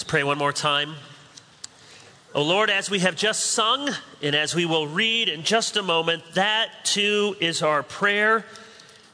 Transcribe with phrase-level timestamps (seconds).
[0.00, 0.94] Let's pray one more time.
[2.34, 3.90] Oh Lord, as we have just sung
[4.22, 8.46] and as we will read in just a moment, that too is our prayer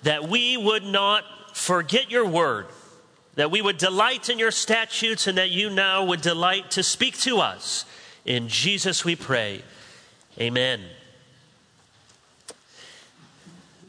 [0.05, 1.25] that we would not
[1.57, 2.67] forget your word,
[3.35, 7.19] that we would delight in your statutes, and that you now would delight to speak
[7.19, 7.85] to us.
[8.25, 9.63] In Jesus we pray.
[10.39, 10.83] Amen.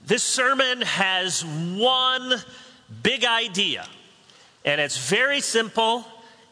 [0.08, 2.38] This sermon has one
[3.04, 3.86] big idea,
[4.66, 6.04] and it's very simple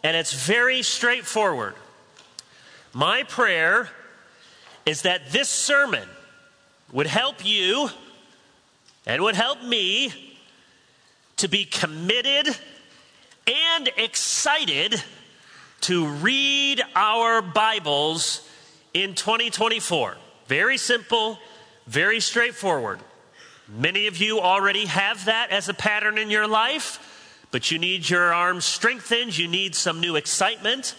[0.05, 1.73] and it's very straightforward.
[2.93, 3.89] My prayer
[4.85, 6.07] is that this sermon
[6.91, 7.89] would help you
[9.07, 10.13] and would help me
[11.37, 12.55] to be committed
[13.47, 15.03] and excited
[15.81, 18.47] to read our Bibles
[18.93, 20.17] in 2024.
[20.45, 21.39] Very simple,
[21.87, 22.99] very straightforward.
[23.67, 27.14] Many of you already have that as a pattern in your life
[27.55, 30.93] but you need your arms strengthened, you need some new excitement.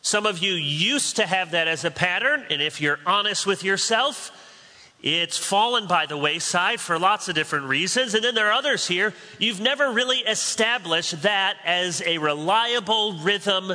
[0.00, 3.62] Some of you used to have that as a pattern, and if you're honest with
[3.62, 4.32] yourself,
[5.02, 8.14] it's fallen by the wayside for lots of different reasons.
[8.14, 13.74] And then there are others here, you've never really established that as a reliable rhythm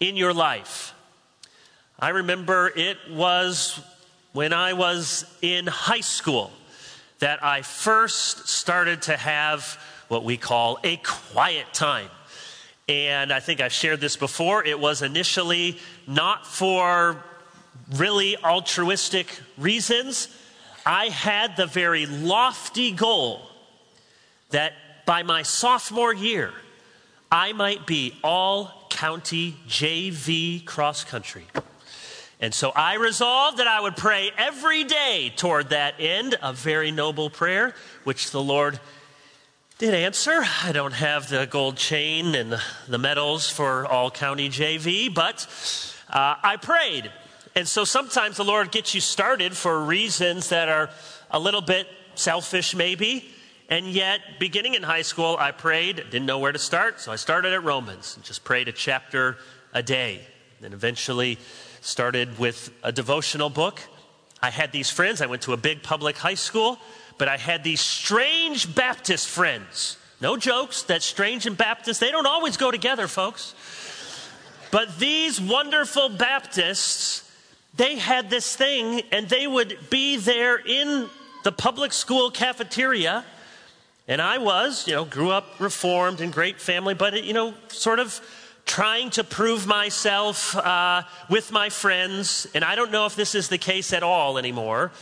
[0.00, 0.94] in your life.
[1.98, 3.78] I remember it was
[4.32, 6.50] when I was in high school
[7.18, 9.78] that I first started to have
[10.12, 12.10] what we call a quiet time.
[12.86, 14.62] And I think I've shared this before.
[14.62, 17.16] It was initially not for
[17.94, 20.28] really altruistic reasons.
[20.84, 23.40] I had the very lofty goal
[24.50, 24.74] that
[25.06, 26.52] by my sophomore year,
[27.30, 31.46] I might be all county JV cross country.
[32.38, 36.90] And so I resolved that I would pray every day toward that end, a very
[36.90, 38.78] noble prayer, which the Lord
[39.78, 40.44] did answer.
[40.62, 45.46] I don't have the gold chain and the medals for all county JV, but
[46.10, 47.10] uh, I prayed.
[47.54, 50.90] And so sometimes the Lord gets you started for reasons that are
[51.30, 53.28] a little bit selfish, maybe.
[53.68, 57.16] And yet, beginning in high school, I prayed, didn't know where to start, so I
[57.16, 59.38] started at Romans and just prayed a chapter
[59.72, 60.20] a day.
[60.60, 61.38] Then eventually
[61.80, 63.80] started with a devotional book.
[64.42, 65.20] I had these friends.
[65.20, 66.78] I went to a big public high school
[67.18, 69.96] but I had these strange Baptist friends.
[70.20, 73.54] No jokes, that strange and Baptist, they don't always go together, folks.
[74.70, 77.30] But these wonderful Baptists,
[77.74, 81.08] they had this thing, and they would be there in
[81.44, 83.24] the public school cafeteria.
[84.06, 87.98] And I was, you know, grew up reformed and great family, but, you know, sort
[87.98, 88.20] of
[88.64, 92.46] trying to prove myself uh, with my friends.
[92.54, 94.92] And I don't know if this is the case at all anymore.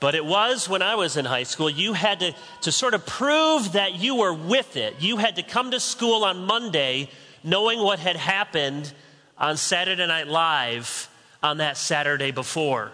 [0.00, 1.68] But it was when I was in high school.
[1.68, 4.96] You had to, to sort of prove that you were with it.
[5.00, 7.10] You had to come to school on Monday
[7.42, 8.92] knowing what had happened
[9.36, 11.08] on Saturday Night Live
[11.42, 12.92] on that Saturday before.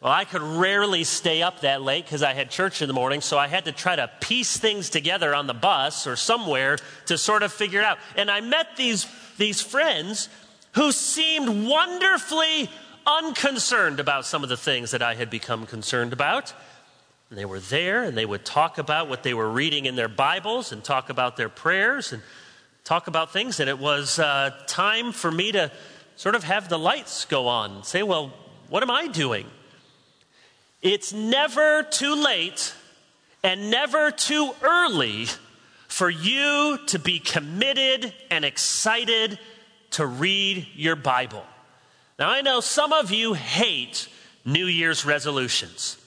[0.00, 3.22] Well, I could rarely stay up that late because I had church in the morning,
[3.22, 7.16] so I had to try to piece things together on the bus or somewhere to
[7.16, 7.98] sort of figure it out.
[8.14, 9.06] And I met these,
[9.38, 10.28] these friends
[10.72, 12.70] who seemed wonderfully
[13.06, 16.52] unconcerned about some of the things that I had become concerned about.
[17.30, 20.08] And they were there and they would talk about what they were reading in their
[20.08, 22.22] Bibles and talk about their prayers and
[22.84, 23.60] talk about things.
[23.60, 25.70] And it was uh, time for me to
[26.16, 28.32] sort of have the lights go on and say, well,
[28.68, 29.46] what am I doing?
[30.82, 32.74] It's never too late
[33.42, 35.26] and never too early
[35.88, 39.38] for you to be committed and excited
[39.90, 41.44] to read your Bible.
[42.18, 44.08] Now, I know some of you hate
[44.44, 45.98] New Year's resolutions.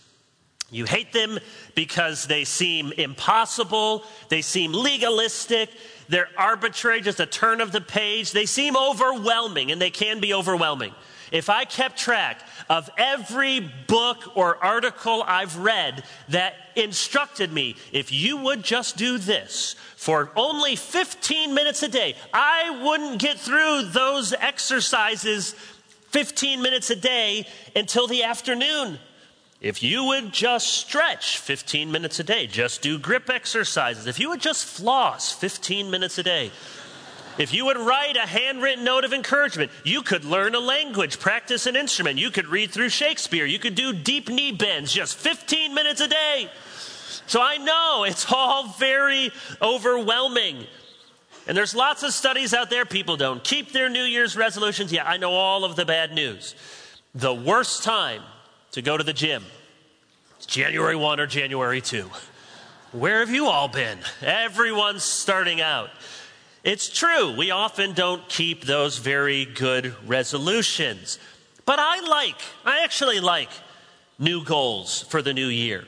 [0.71, 1.39] You hate them
[1.75, 5.69] because they seem impossible, they seem legalistic,
[6.07, 8.31] they're arbitrary, just a turn of the page.
[8.31, 10.93] They seem overwhelming, and they can be overwhelming.
[11.31, 18.11] If I kept track of every book or article I've read that instructed me, if
[18.11, 23.89] you would just do this for only 15 minutes a day, I wouldn't get through
[23.91, 25.53] those exercises
[26.09, 28.99] 15 minutes a day until the afternoon.
[29.61, 34.29] If you would just stretch 15 minutes a day, just do grip exercises, if you
[34.29, 36.51] would just floss 15 minutes a day,
[37.37, 41.67] if you would write a handwritten note of encouragement, you could learn a language, practice
[41.67, 45.73] an instrument, you could read through Shakespeare, you could do deep knee bends just 15
[45.73, 46.49] minutes a day.
[47.27, 50.65] So I know it's all very overwhelming.
[51.49, 52.85] And there's lots of studies out there.
[52.85, 54.93] People don't keep their New Year's resolutions.
[54.93, 56.53] Yeah, I know all of the bad news.
[57.15, 58.21] The worst time
[58.73, 59.43] to go to the gym
[60.39, 62.07] is January 1 or January 2.
[62.91, 63.97] Where have you all been?
[64.21, 65.89] Everyone's starting out.
[66.63, 71.17] It's true, we often don't keep those very good resolutions.
[71.65, 73.49] But I like, I actually like
[74.19, 75.85] new goals for the new year.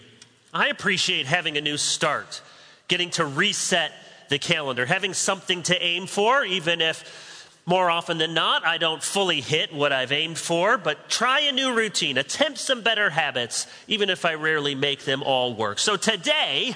[0.55, 2.41] I appreciate having a new start,
[2.87, 3.91] getting to reset
[4.31, 9.03] the calendar, having something to aim for, even if more often than not I don't
[9.03, 10.77] fully hit what I've aimed for.
[10.77, 15.21] But try a new routine, attempt some better habits, even if I rarely make them
[15.21, 15.77] all work.
[15.77, 16.75] So today,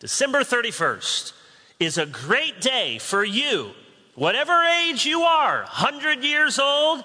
[0.00, 1.32] December 31st,
[1.78, 3.70] is a great day for you,
[4.16, 7.04] whatever age you are 100 years old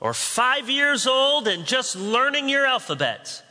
[0.00, 3.42] or five years old and just learning your alphabet.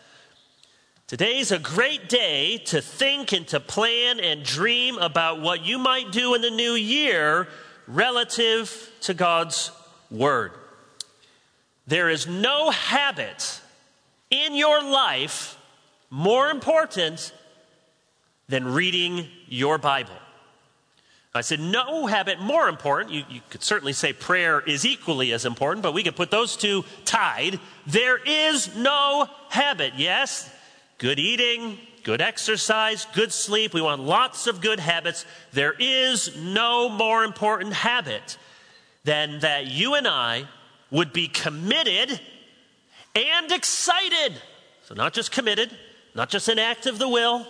[1.09, 6.11] Today's a great day to think and to plan and dream about what you might
[6.11, 7.47] do in the new year
[7.88, 9.71] relative to God's
[10.11, 10.51] Word.
[11.88, 13.59] There is no habit
[14.29, 15.57] in your life
[16.11, 17.33] more important
[18.47, 20.13] than reading your Bible.
[21.33, 23.15] I said, no habit more important.
[23.15, 26.55] You, you, could certainly say prayer is equally as important, but we could put those
[26.55, 27.59] two tied.
[27.88, 29.94] There is no habit.
[29.97, 30.47] Yes,
[31.00, 33.74] good eating, good exercise, good sleep.
[33.74, 35.25] We want lots of good habits.
[35.51, 38.38] There is no more important habit
[39.04, 40.46] than that you and I
[40.92, 42.19] would be committed
[43.16, 44.34] and excited.
[44.84, 45.72] So, not just committed,
[46.16, 47.48] not just an act of the will,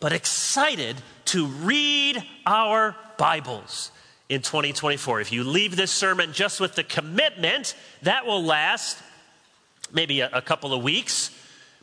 [0.00, 0.96] but excited
[1.26, 3.90] to read our Bibles
[4.28, 5.20] in 2024.
[5.20, 8.98] If you leave this sermon just with the commitment, that will last
[9.92, 11.30] maybe a, a couple of weeks.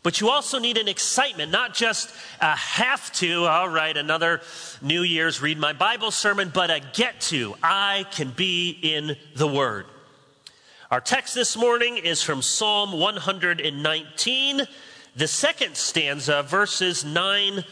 [0.05, 4.41] But you also need an excitement, not just a have to, all right, another
[4.79, 7.55] New Year's read my Bible sermon, but a get to.
[7.63, 9.87] I can be in the Word.
[10.91, 14.61] Our text this morning is from Psalm 119,
[15.15, 17.63] the second stanza, verses 9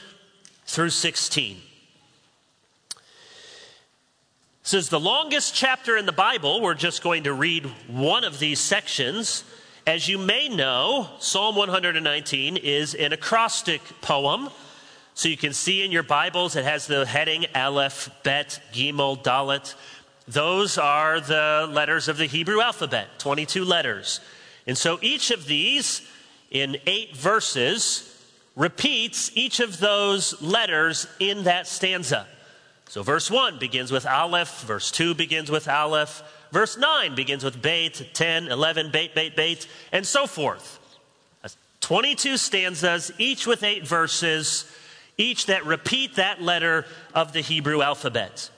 [0.66, 1.58] through 16.
[4.64, 6.62] This is the longest chapter in the Bible.
[6.62, 9.44] We're just going to read one of these sections.
[9.86, 14.50] As you may know, Psalm 119 is an acrostic poem.
[15.14, 19.76] So you can see in your Bibles, it has the heading Aleph, Bet, Gimel, Dalet.
[20.26, 24.22] Those are the letters of the Hebrew alphabet, 22 letters.
[24.66, 26.02] And so each of these,
[26.50, 28.10] in eight verses,
[28.56, 32.26] repeats each of those letters in that stanza.
[32.88, 37.62] So verse 1 begins with Aleph, verse 2 begins with Aleph, verse 9 begins with
[37.62, 40.80] Beit, 10, 11, Beit, Beit, Beit, and so forth.
[41.82, 44.72] 22 stanzas, each with eight verses,
[45.18, 48.50] each that repeat that letter of the Hebrew alphabet.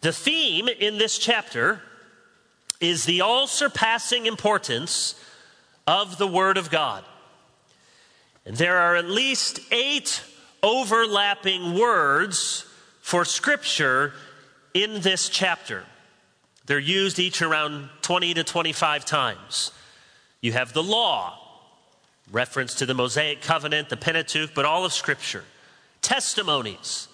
[0.00, 1.82] The theme in this chapter
[2.80, 5.14] is the all surpassing importance
[5.86, 7.04] of the Word of God.
[8.46, 10.22] And there are at least eight
[10.62, 12.64] overlapping words
[13.02, 14.14] for Scripture
[14.74, 15.84] in this chapter.
[16.68, 19.72] They're used each around 20 to 25 times.
[20.42, 21.38] You have the law,
[22.30, 25.44] reference to the Mosaic covenant, the Pentateuch, but all of Scripture.
[26.02, 27.08] Testimonies,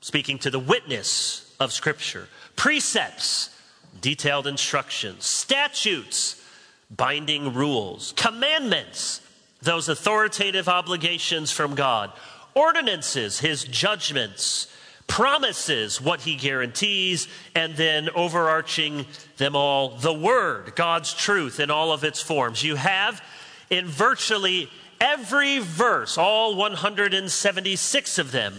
[0.00, 2.26] speaking to the witness of Scripture.
[2.56, 3.56] Precepts,
[4.00, 5.24] detailed instructions.
[5.24, 6.44] Statutes,
[6.90, 8.12] binding rules.
[8.16, 9.20] Commandments,
[9.62, 12.10] those authoritative obligations from God.
[12.54, 14.66] Ordinances, his judgments
[15.12, 19.04] promises, what he guarantees, and then overarching
[19.36, 22.64] them all, the Word, God's truth in all of its forms.
[22.64, 23.22] You have
[23.68, 24.70] in virtually
[25.02, 28.54] every verse, all 176 of them,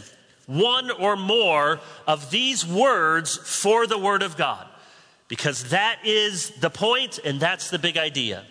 [0.46, 4.68] one or more of these words for the Word of God.
[5.30, 8.44] Because that is the point and that's the big idea.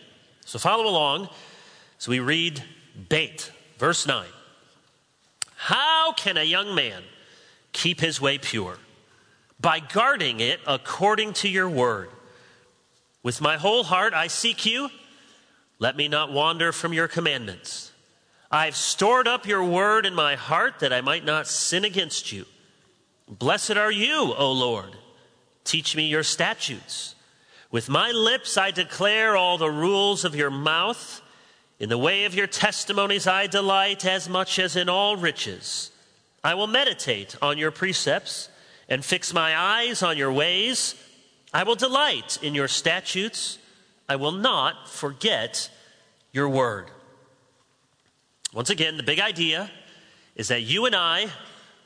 [0.44, 1.28] So follow along.
[1.99, 2.64] So we read
[3.09, 4.26] Beit, verse 9.
[5.54, 7.04] How can a young man
[7.73, 8.79] keep his way pure
[9.61, 12.11] by guarding it according to your word.
[13.23, 14.91] With my whole heart I seek you.
[15.79, 17.93] Let me not wander from your commandments.
[18.50, 22.45] I've stored up your word in my heart that I might not sin against you.
[23.29, 24.97] Blessed are you, O Lord.
[25.64, 27.14] Teach me your statutes.
[27.71, 31.23] With my lips I declare all the rules of your mouth.
[31.79, 35.91] In the way of your testimonies I delight as much as in all riches.
[36.44, 38.49] I will meditate on your precepts
[38.88, 40.96] and fix my eyes on your ways.
[41.54, 43.58] I will delight in your statutes.
[44.08, 45.70] I will not forget
[46.32, 46.90] your word.
[48.52, 49.70] Once again, the big idea
[50.34, 51.26] is that you and I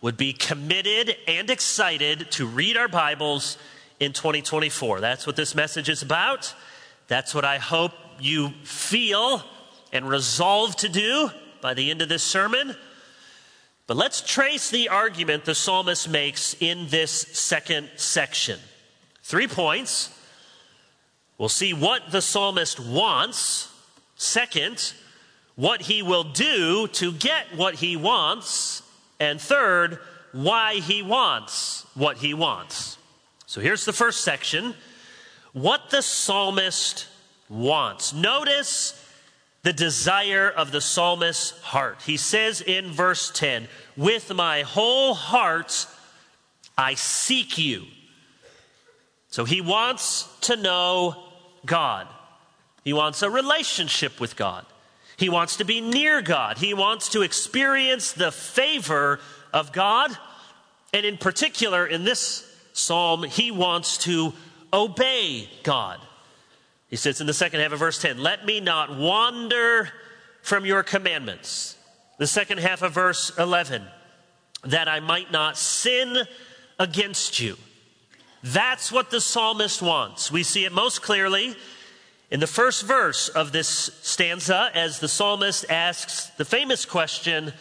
[0.00, 3.58] would be committed and excited to read our Bibles
[4.00, 5.00] in 2024.
[5.00, 6.54] That's what this message is about.
[7.08, 9.42] That's what I hope you feel
[9.92, 12.74] and resolve to do by the end of this sermon
[13.86, 18.58] But let's trace the argument the psalmist makes in this second section.
[19.22, 20.12] Three points.
[21.38, 23.72] We'll see what the psalmist wants.
[24.16, 24.92] Second,
[25.54, 28.82] what he will do to get what he wants.
[29.20, 29.98] And third,
[30.32, 32.98] why he wants what he wants.
[33.46, 34.74] So here's the first section
[35.52, 37.06] what the psalmist
[37.48, 38.12] wants.
[38.12, 39.05] Notice
[39.66, 42.00] the desire of the psalmist's heart.
[42.06, 45.88] He says in verse 10, With my whole heart
[46.78, 47.82] I seek you.
[49.28, 51.16] So he wants to know
[51.64, 52.06] God.
[52.84, 54.64] He wants a relationship with God.
[55.16, 56.58] He wants to be near God.
[56.58, 59.18] He wants to experience the favor
[59.52, 60.16] of God.
[60.94, 64.32] And in particular, in this psalm, he wants to
[64.72, 65.98] obey God.
[66.88, 69.90] He says in the second half of verse 10, Let me not wander
[70.42, 71.76] from your commandments.
[72.18, 73.82] The second half of verse 11,
[74.64, 76.16] that I might not sin
[76.78, 77.56] against you.
[78.42, 80.30] That's what the psalmist wants.
[80.30, 81.56] We see it most clearly
[82.30, 83.68] in the first verse of this
[84.02, 87.52] stanza as the psalmist asks the famous question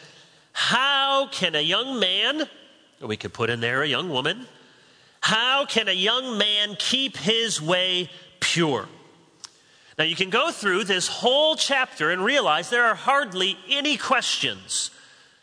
[0.53, 2.41] How can a young man,
[3.01, 4.47] or we could put in there a young woman,
[5.21, 8.87] how can a young man keep his way pure?
[9.97, 14.91] Now, you can go through this whole chapter and realize there are hardly any questions.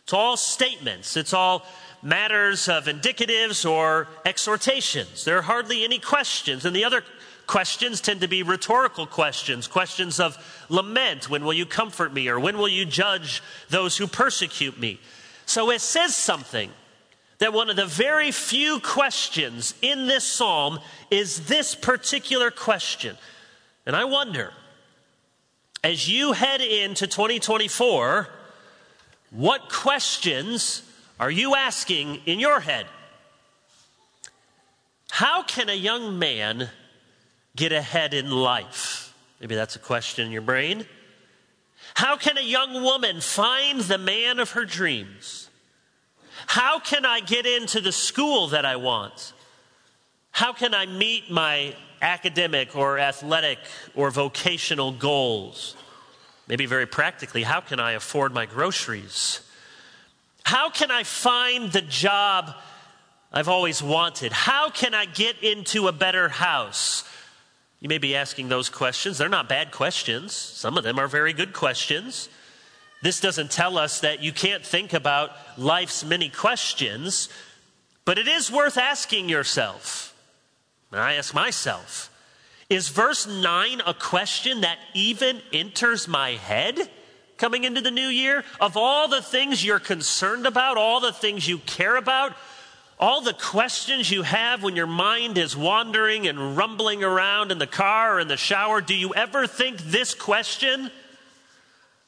[0.05, 1.65] It's all statements, it's all
[2.03, 5.25] matters of indicatives or exhortations.
[5.25, 6.65] There are hardly any questions.
[6.65, 7.03] And the other
[7.47, 10.37] questions tend to be rhetorical questions, questions of
[10.69, 11.31] lament.
[11.31, 12.29] When will you comfort me?
[12.29, 15.01] Or when will you judge those who persecute me?
[15.47, 16.71] So it says something
[17.39, 20.79] that one of the very few questions in this psalm
[21.11, 23.17] is this particular question.
[23.85, 24.53] And I wonder,
[25.83, 28.29] as you head into 2024,
[29.31, 30.83] what questions
[31.19, 32.87] are you asking in your head?
[35.11, 36.71] How can a young man
[37.57, 39.15] get ahead in life?
[39.41, 40.87] Maybe that's a question in your brain.
[41.95, 45.51] How can a young woman find the man of her dreams?
[46.47, 49.33] How can I get into the school that I want?
[50.31, 53.59] How can I meet my academic or athletic
[53.95, 55.77] or vocational goals?
[56.49, 59.41] Maybe very practically, how can I afford my groceries?
[60.45, 62.55] How can I find the job
[63.33, 64.33] I've always wanted?
[64.33, 67.05] How can I get into a better house?
[67.81, 69.19] You may be asking those questions.
[69.19, 72.29] They're not bad questions, some of them are very good questions.
[73.03, 77.29] This doesn't tell us that you can't think about life's many questions,
[78.05, 80.12] but it is worth asking yourself
[80.93, 82.11] and I ask myself,
[82.69, 86.79] is verse 9 a question that even enters my head
[87.39, 88.45] coming into the new year?
[88.61, 92.37] Of all the things you're concerned about, all the things you care about,
[92.99, 97.67] all the questions you have when your mind is wandering and rumbling around in the
[97.67, 100.91] car or in the shower, do you ever think this question?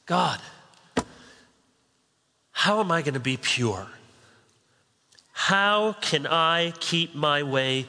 [0.06, 0.40] God,
[2.52, 3.88] how am I going to be pure?
[5.32, 7.86] How can I keep my way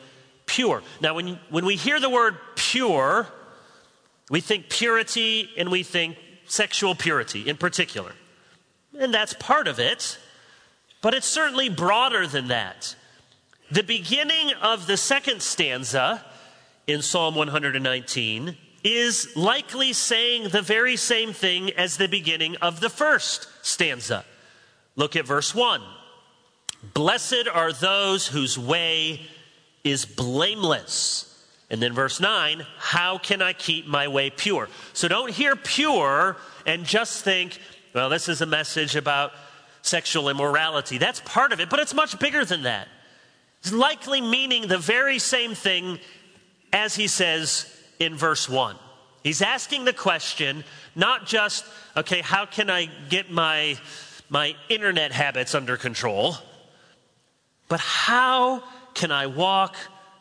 [0.55, 0.81] pure.
[1.01, 3.27] Now, when, when we hear the word pure,
[4.29, 8.13] we think purity and we think sexual purity in particular.
[8.97, 10.17] And that's part of it,
[11.01, 12.95] but it's certainly broader than that.
[13.69, 16.23] The beginning of the second stanza
[16.87, 22.89] in Psalm 119 is likely saying the very same thing as the beginning of the
[22.89, 24.23] first stanza.
[24.95, 25.81] Look at verse 1.
[26.93, 29.27] Blessed are those whose way
[29.85, 31.31] is blameless.
[31.69, 34.67] And then verse 9, how can I keep my way pure?
[34.93, 37.57] So don't hear pure and just think,
[37.93, 39.31] well, this is a message about
[39.81, 40.97] sexual immorality.
[40.97, 42.87] That's part of it, but it's much bigger than that.
[43.61, 45.99] It's likely meaning the very same thing
[46.73, 48.75] as he says in verse 1.
[49.23, 50.63] He's asking the question,
[50.95, 51.65] not just,
[51.97, 53.77] okay, how can I get my,
[54.29, 56.35] my internet habits under control,
[57.67, 58.63] but how
[58.95, 59.75] can I walk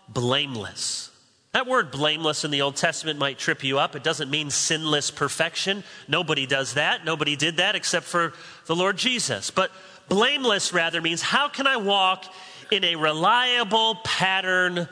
[0.08, 1.10] blameless?
[1.52, 3.94] That word blameless in the Old Testament might trip you up.
[3.94, 5.84] It doesn't mean sinless perfection.
[6.08, 7.04] Nobody does that.
[7.04, 8.32] Nobody did that except for
[8.66, 9.52] the Lord Jesus.
[9.52, 9.70] But
[10.08, 12.24] blameless rather means how can I walk
[12.72, 14.88] in a reliable pattern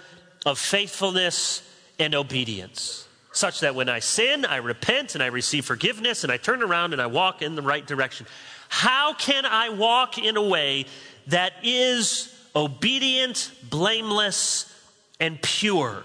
[0.47, 3.09] of faithfulness and obedience?
[3.33, 6.93] Such that when I sin, I repent and I receive forgiveness and I turn around
[6.93, 8.27] and I walk in the right direction.
[8.69, 10.87] How can I walk in a way
[11.27, 14.73] that is obedient, blameless,
[15.21, 16.03] and pure.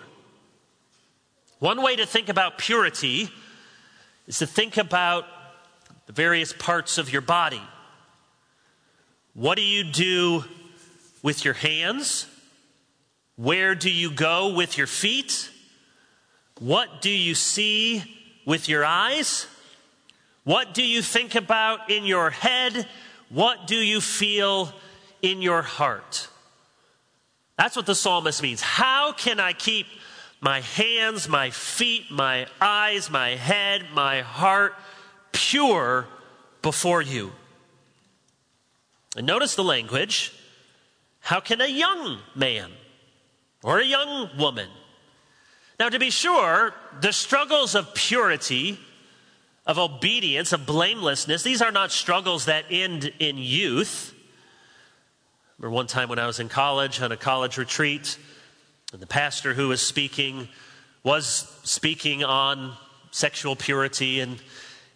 [1.59, 3.29] One way to think about purity
[4.27, 5.25] is to think about
[6.05, 7.61] the various parts of your body.
[9.33, 10.43] What do you do
[11.21, 12.27] with your hands?
[13.35, 15.49] Where do you go with your feet?
[16.59, 18.03] What do you see
[18.45, 19.47] with your eyes?
[20.43, 22.87] What do you think about in your head?
[23.29, 24.73] What do you feel
[25.21, 26.29] in your heart?
[27.57, 28.61] That's what the psalmist means.
[28.61, 29.87] How can I keep
[30.39, 34.75] my hands, my feet, my eyes, my head, my heart
[35.31, 36.07] pure
[36.61, 37.31] before you?
[39.15, 40.33] And notice the language.
[41.19, 42.71] How can a young man
[43.63, 44.69] or a young woman?
[45.79, 48.79] Now, to be sure, the struggles of purity,
[49.65, 54.13] of obedience, of blamelessness, these are not struggles that end in youth.
[55.59, 58.19] Remember one time when I was in college on a college retreat,
[58.93, 60.47] and the pastor who was speaking
[61.03, 61.25] was
[61.63, 62.73] speaking on
[63.11, 64.37] sexual purity, and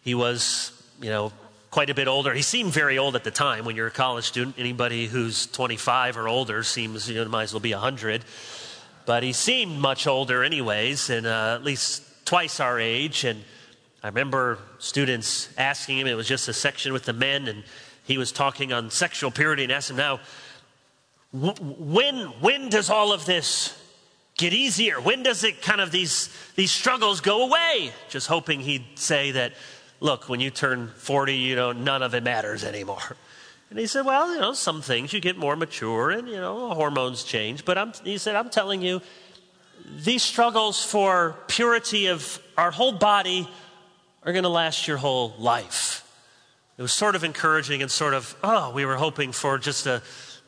[0.01, 1.32] he was, you know,
[1.72, 2.34] quite a bit older.
[2.34, 3.65] He seemed very old at the time.
[3.65, 7.53] When you're a college student, anybody who's 25 or older seems, you know, might as
[7.53, 8.24] well be 100.
[9.06, 13.24] But he seemed much older, anyways, and uh, at least twice our age.
[13.24, 13.41] And
[14.03, 17.63] I remember students asking him, it was just a section with the men, and
[18.03, 20.20] he was talking on sexual purity and asked him, Now,
[21.31, 23.77] when, when does all of this
[24.38, 25.00] get easier?
[25.00, 27.91] When does it kind of these, these struggles go away?
[28.09, 29.53] Just hoping he'd say that
[30.01, 33.15] look, when you turn 40, you know, none of it matters anymore.
[33.69, 36.73] And he said, well, you know, some things you get more mature and, you know,
[36.73, 37.63] hormones change.
[37.63, 39.01] But I'm, he said, I'm telling you,
[40.03, 43.47] these struggles for purity of our whole body
[44.23, 46.05] are going to last your whole life.
[46.77, 50.01] It was sort of encouraging and sort of, oh, we were hoping for just a,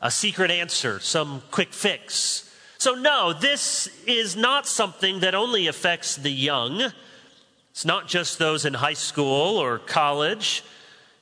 [0.04, 2.54] a secret answer, some quick fix.
[2.76, 6.92] So, no, this is not something that only affects the young.
[7.70, 10.62] It's not just those in high school or college.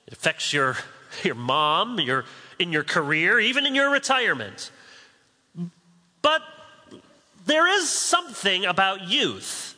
[0.08, 0.76] It affects your,
[1.22, 2.24] your mom, your,
[2.58, 4.72] in your career, even in your retirement.
[6.20, 6.42] But
[7.46, 9.76] there is something about youth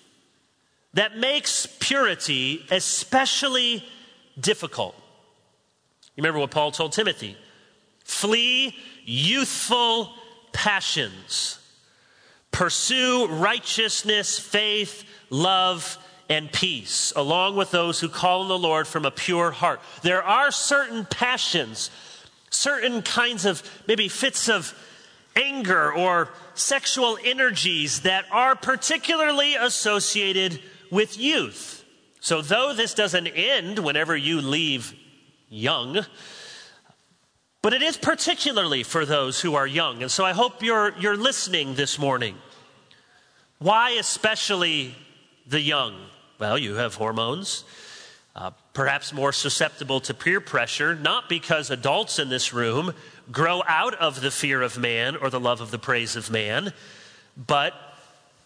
[0.94, 3.84] that makes purity especially
[4.40, 4.94] difficult.
[6.16, 7.36] You remember what Paul told Timothy
[8.04, 10.14] flee youthful
[10.52, 11.58] passions,
[12.50, 19.04] pursue righteousness, faith, love, and peace, along with those who call on the Lord from
[19.04, 19.80] a pure heart.
[20.02, 21.90] There are certain passions,
[22.50, 24.74] certain kinds of maybe fits of
[25.36, 31.84] anger or sexual energies that are particularly associated with youth.
[32.20, 34.94] So, though this doesn't end whenever you leave
[35.50, 36.06] young,
[37.64, 40.02] but it is particularly for those who are young.
[40.02, 42.36] And so I hope you're, you're listening this morning.
[43.58, 44.94] Why, especially
[45.46, 45.94] the young?
[46.38, 47.64] Well, you have hormones,
[48.36, 52.92] uh, perhaps more susceptible to peer pressure, not because adults in this room
[53.32, 56.70] grow out of the fear of man or the love of the praise of man,
[57.34, 57.72] but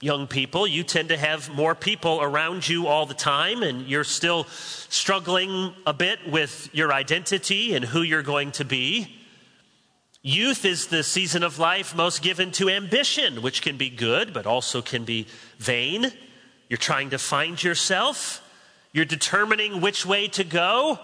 [0.00, 4.04] young people, you tend to have more people around you all the time, and you're
[4.04, 4.44] still
[4.88, 9.14] struggling a bit with your identity and who you're going to be.
[10.22, 14.46] Youth is the season of life most given to ambition, which can be good, but
[14.46, 15.26] also can be
[15.58, 16.12] vain.
[16.68, 18.44] You're trying to find yourself.
[18.92, 20.98] You're determining which way to go.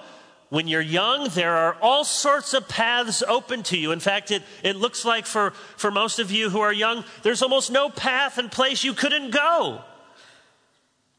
[0.55, 3.91] When you're young, there are all sorts of paths open to you.
[3.91, 7.43] In fact, it, it looks like for, for most of you who are young, there's
[7.43, 9.83] almost no path and place you couldn't go.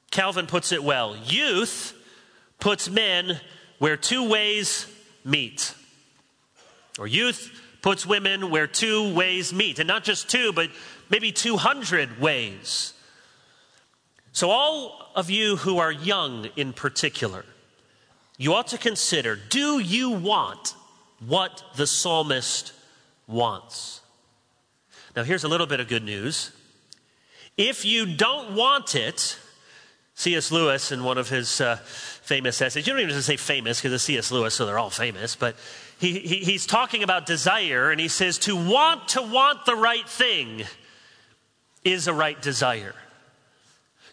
[0.10, 1.94] Calvin puts it well youth
[2.62, 3.38] puts men
[3.78, 4.88] where two ways
[5.26, 5.76] meet.
[6.98, 9.80] Or youth puts women where two ways meet.
[9.80, 10.70] And not just two, but
[11.10, 12.94] maybe 200 ways.
[14.32, 17.44] So, all of you who are young in particular,
[18.38, 20.76] you ought to consider do you want
[21.26, 22.74] what the psalmist
[23.28, 24.02] wants?
[25.16, 26.52] Now, here's a little bit of good news.
[27.58, 29.40] If you don't want it,
[30.16, 30.52] C.S.
[30.52, 33.80] Lewis, in one of his uh, famous essays, you don't even have to say famous
[33.80, 34.32] because it's C.S.
[34.32, 35.56] Lewis, so they're all famous, but
[36.00, 40.08] he, he, he's talking about desire, and he says, To want to want the right
[40.08, 40.64] thing
[41.86, 42.96] is a right desire.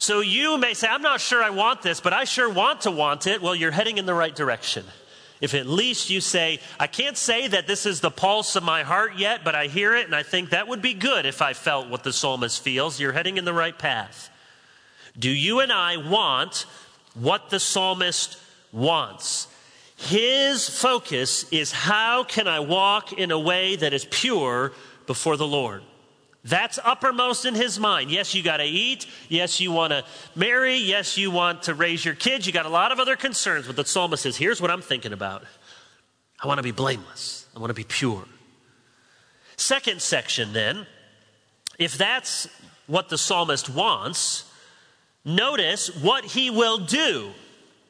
[0.02, 2.90] So you may say, I'm not sure I want this, but I sure want to
[2.90, 3.40] want it.
[3.40, 4.84] Well, you're heading in the right direction.
[5.40, 8.82] If at least you say, I can't say that this is the pulse of my
[8.82, 11.52] heart yet, but I hear it and I think that would be good if I
[11.52, 14.28] felt what the psalmist feels, you're heading in the right path.
[15.16, 16.66] Do you and I want
[17.14, 18.38] what the psalmist
[18.72, 19.46] wants?
[19.94, 24.72] His focus is how can I walk in a way that is pure
[25.06, 25.84] before the Lord?
[26.44, 28.10] That's uppermost in his mind.
[28.10, 29.06] Yes, you got to eat.
[29.28, 30.76] Yes, you want to marry.
[30.76, 32.46] Yes, you want to raise your kids.
[32.46, 33.66] You got a lot of other concerns.
[33.66, 35.44] But the psalmist says, here's what I'm thinking about
[36.42, 37.46] I want to be blameless.
[37.54, 38.24] I want to be pure.
[39.56, 40.86] Second section, then,
[41.78, 42.48] if that's
[42.88, 44.50] what the psalmist wants,
[45.24, 47.30] notice what he will do,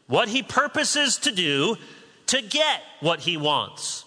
[0.07, 1.77] what he purposes to do
[2.27, 4.05] to get what he wants.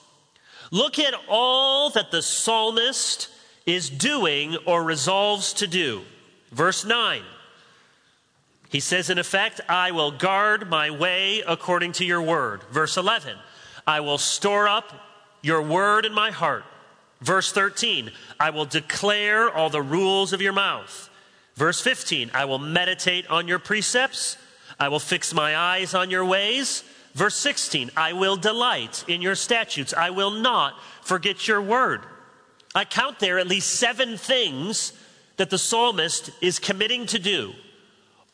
[0.69, 3.29] Look at all that the psalmist
[3.65, 6.03] is doing or resolves to do.
[6.51, 7.21] Verse 9.
[8.69, 12.63] He says, in effect, I will guard my way according to your word.
[12.71, 13.37] Verse 11,
[13.87, 14.91] I will store up
[15.41, 16.65] your word in my heart.
[17.21, 21.09] Verse 13, I will declare all the rules of your mouth.
[21.55, 24.37] Verse 15, I will meditate on your precepts.
[24.79, 26.83] I will fix my eyes on your ways.
[27.13, 29.93] Verse 16, I will delight in your statutes.
[29.93, 32.01] I will not forget your word.
[32.75, 34.91] I count there at least seven things
[35.37, 37.53] that the psalmist is committing to do,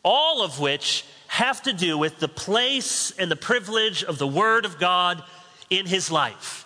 [0.03, 4.65] all of which have to do with the place and the privilege of the word
[4.65, 5.23] of God
[5.69, 6.65] in his life.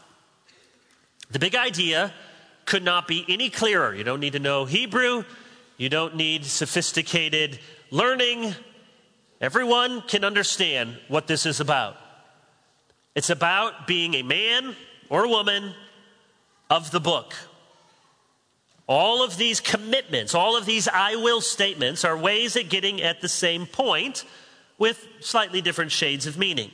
[1.32, 2.14] The big idea
[2.66, 3.94] could not be any clearer.
[3.94, 5.26] You don't need to know Hebrew,
[5.78, 7.60] you don't need sophisticated
[7.92, 8.56] learning.
[9.42, 11.98] Everyone can understand what this is about.
[13.16, 14.76] It's about being a man
[15.10, 15.74] or a woman
[16.70, 17.34] of the book.
[18.88, 23.22] All of these commitments, all of these I will statements are ways of getting at
[23.22, 24.26] the same point
[24.78, 26.72] with slightly different shades of meaning.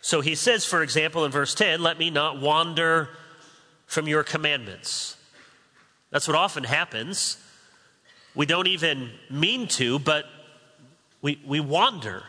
[0.00, 3.10] So he says, for example, in verse 10, let me not wander
[3.86, 5.16] from your commandments.
[6.10, 7.38] That's what often happens.
[8.34, 10.26] We don't even mean to, but
[11.22, 12.22] we, we wander.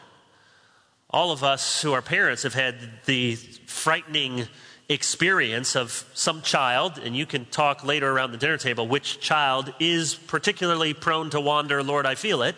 [1.09, 4.47] All of us who are parents have had the frightening
[4.91, 9.73] experience of some child, and you can talk later around the dinner table which child
[9.79, 12.55] is particularly prone to wander, Lord, I feel it.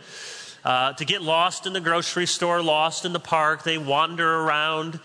[0.63, 4.99] Uh, to get lost in the grocery store, lost in the park, they wander around.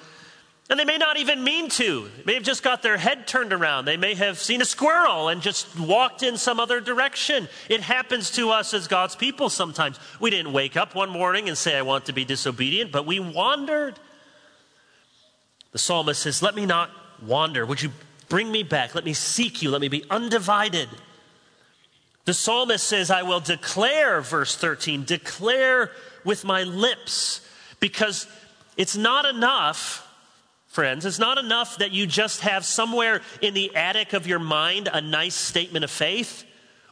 [0.71, 2.11] And they may not even mean to.
[2.19, 3.87] They may have just got their head turned around.
[3.87, 7.49] They may have seen a squirrel and just walked in some other direction.
[7.69, 9.99] It happens to us as God's people sometimes.
[10.21, 13.19] We didn't wake up one morning and say, I want to be disobedient, but we
[13.19, 13.99] wandered.
[15.73, 16.91] The psalmist says, Let me not
[17.23, 17.65] wander.
[17.67, 17.91] Would you
[18.29, 18.95] bring me back?
[18.95, 19.71] Let me seek you.
[19.71, 20.89] Let me be undivided.
[22.25, 25.91] The psalmist says, I will declare, verse 13, declare
[26.25, 27.41] with my lips,
[27.81, 28.27] because
[28.77, 30.07] it's not enough
[30.67, 31.07] friends.
[31.07, 35.01] It's not enough that you just have somewhere in the attic of your mind a
[35.01, 36.45] nice statement of faith,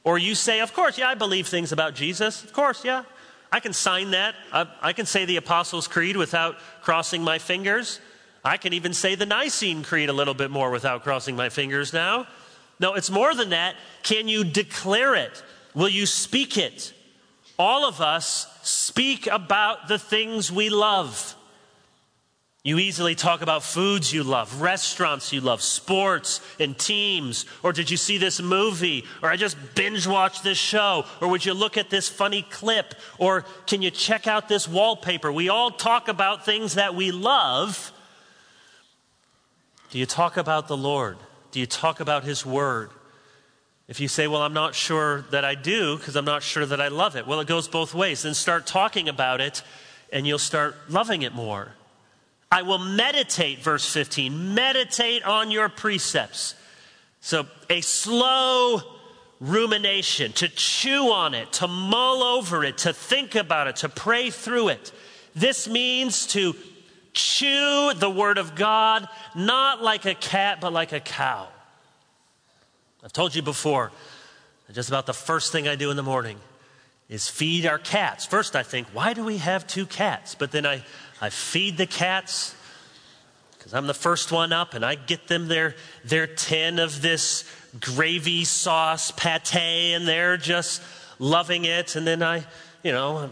[0.02, 2.42] or you say, Of course, yeah, I believe things about Jesus.
[2.42, 3.04] Of course, yeah.
[3.52, 4.34] I can sign that.
[4.52, 8.00] I, I can say the Apostles' Creed without crossing my fingers.
[8.46, 11.92] I can even say the Nicene Creed a little bit more without crossing my fingers
[11.92, 12.28] now.
[12.78, 13.74] No, it's more than that.
[14.04, 15.42] Can you declare it?
[15.74, 16.94] Will you speak it?
[17.59, 21.35] All of us speak about the things we love.
[22.62, 27.46] You easily talk about foods you love, restaurants you love, sports and teams.
[27.64, 29.04] Or did you see this movie?
[29.24, 31.04] Or I just binge watched this show?
[31.20, 32.94] Or would you look at this funny clip?
[33.18, 35.32] Or can you check out this wallpaper?
[35.32, 37.92] We all talk about things that we love.
[39.96, 41.16] Do you talk about the Lord?
[41.52, 42.90] Do you talk about His Word?
[43.88, 46.82] If you say, Well, I'm not sure that I do because I'm not sure that
[46.82, 48.20] I love it, well, it goes both ways.
[48.20, 49.62] Then start talking about it
[50.12, 51.72] and you'll start loving it more.
[52.52, 56.54] I will meditate, verse 15, meditate on your precepts.
[57.22, 58.82] So, a slow
[59.40, 64.28] rumination, to chew on it, to mull over it, to think about it, to pray
[64.28, 64.92] through it.
[65.35, 66.54] This means to
[67.16, 71.48] chew the Word of God, not like a cat, but like a cow.
[73.02, 73.90] I've told you before,
[74.72, 76.38] just about the first thing I do in the morning
[77.09, 78.26] is feed our cats.
[78.26, 80.35] First, I think, why do we have two cats?
[80.35, 80.85] But then I,
[81.20, 82.55] I feed the cats
[83.57, 85.74] because I'm the first one up and I get them their,
[86.05, 87.44] their tin of this
[87.81, 90.83] gravy sauce pate and they're just
[91.18, 91.96] loving it.
[91.96, 92.44] And then I,
[92.83, 93.31] you know,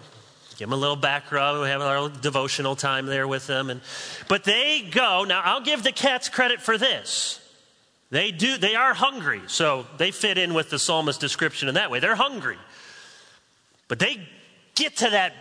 [0.57, 1.61] give them a little back rub.
[1.61, 3.71] We have a little devotional time there with them.
[3.71, 3.81] And,
[4.29, 7.41] but they go, now I'll give the cats credit for this.
[8.11, 9.43] They do, they are hungry.
[9.49, 12.01] So they fit in with the psalmist's description in that way.
[12.01, 12.59] They're hungry.
[13.89, 14.27] But they
[14.75, 15.33] get to that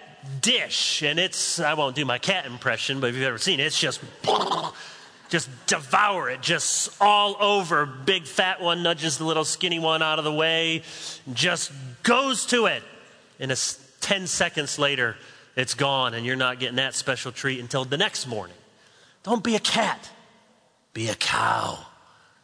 [0.42, 3.64] dish, and it's, I won't do my cat impression, but if you've ever seen it,
[3.64, 4.00] it's just,
[5.30, 7.86] just devour it, just all over.
[7.86, 10.84] Big fat one nudges the little skinny one out of the way,
[11.34, 11.72] just
[12.04, 12.84] goes to it.
[13.40, 15.16] And it's 10 seconds later,
[15.56, 18.56] it's gone, and you're not getting that special treat until the next morning.
[19.24, 20.12] Don't be a cat,
[20.94, 21.80] be a cow.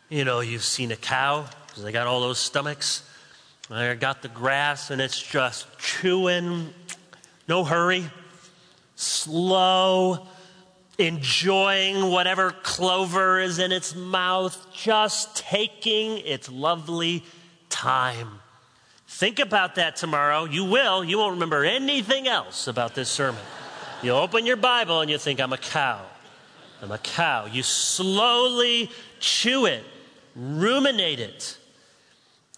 [0.08, 3.04] You know, you've seen a cow because they got all those stomachs.
[3.70, 6.74] They got the grass, and it's just chewing
[7.48, 8.10] no hurry,
[8.96, 10.28] slow,
[10.98, 17.24] enjoying whatever clover is in its mouth, just taking its lovely
[17.70, 18.40] time.
[19.20, 20.46] Think about that tomorrow.
[20.46, 21.04] You will.
[21.04, 23.42] You won't remember anything else about this sermon.
[24.02, 26.06] You open your Bible and you think, I'm a cow.
[26.82, 27.46] I'm a cow.
[27.46, 29.84] You slowly chew it,
[30.38, 31.58] ruminate it.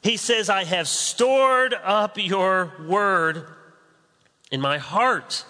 [0.03, 3.47] He says, I have stored up your word
[4.51, 5.43] in my heart.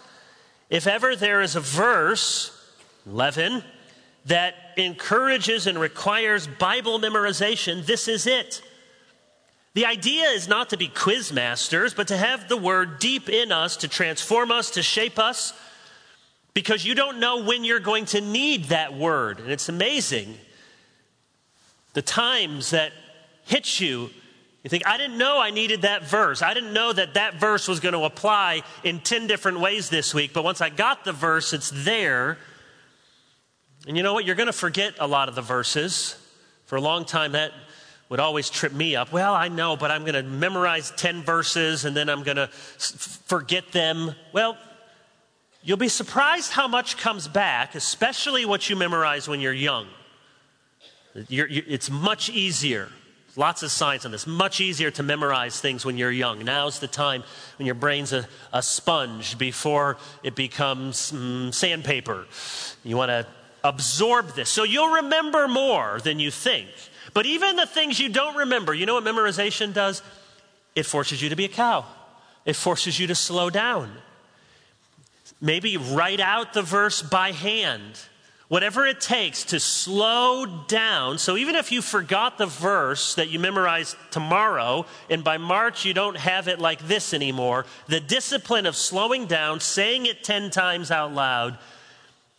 [0.69, 2.57] If ever there is a verse,
[3.05, 3.65] 11,
[4.27, 8.61] that encourages and requires Bible memorization, this is it.
[9.73, 13.51] The idea is not to be quiz masters, but to have the word deep in
[13.51, 15.53] us to transform us, to shape us,
[16.53, 19.39] because you don't know when you're going to need that word.
[19.39, 20.37] And it's amazing
[21.93, 22.91] the times that
[23.45, 24.09] hit you.
[24.63, 26.41] You think, I didn't know I needed that verse.
[26.41, 30.13] I didn't know that that verse was going to apply in 10 different ways this
[30.13, 30.33] week.
[30.33, 32.37] But once I got the verse, it's there.
[33.87, 34.25] And you know what?
[34.25, 36.17] You're going to forget a lot of the verses.
[36.65, 37.51] For a long time, that
[38.11, 39.13] would always trip me up.
[39.13, 42.47] Well, I know, but I'm going to memorize 10 verses and then I'm going to
[42.47, 44.13] forget them.
[44.33, 44.57] Well,
[45.63, 49.87] you'll be surprised how much comes back, especially what you memorize when you're young.
[51.29, 52.89] You're, you, it's much easier.
[53.37, 54.27] Lots of science on this.
[54.27, 56.43] Much easier to memorize things when you're young.
[56.43, 57.23] Now's the time
[57.57, 62.25] when your brain's a, a sponge before it becomes mm, sandpaper.
[62.83, 63.25] You want to
[63.63, 64.49] absorb this.
[64.49, 66.69] So you'll remember more than you think.
[67.13, 70.01] But even the things you don't remember, you know what memorization does?
[70.75, 71.85] It forces you to be a cow,
[72.45, 73.91] it forces you to slow down.
[75.43, 77.99] Maybe write out the verse by hand.
[78.47, 81.17] Whatever it takes to slow down.
[81.19, 85.93] So even if you forgot the verse that you memorized tomorrow, and by March you
[85.93, 90.91] don't have it like this anymore, the discipline of slowing down, saying it 10 times
[90.91, 91.59] out loud,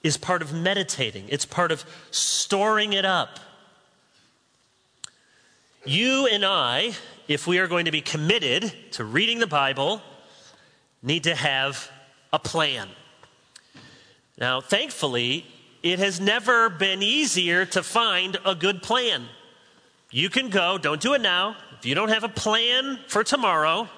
[0.03, 1.27] is part of meditating.
[1.29, 3.38] It's part of storing it up.
[5.85, 6.93] You and I,
[7.29, 10.01] if we are going to be committed to reading the Bible,
[11.03, 11.91] need to have
[12.33, 12.88] a plan.
[14.38, 15.47] Now, thankfully,
[15.83, 19.27] it has never been easier to find a good plan.
[20.11, 21.57] You can go, don't do it now.
[21.79, 23.88] If you don't have a plan for tomorrow,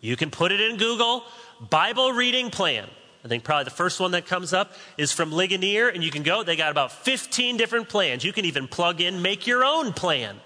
[0.00, 1.24] you can put it in Google
[1.70, 2.86] Bible reading plan.
[3.28, 6.22] I think probably the first one that comes up is from Ligonier, and you can
[6.22, 6.42] go.
[6.42, 8.24] They got about 15 different plans.
[8.24, 10.40] You can even plug in, make your own plan.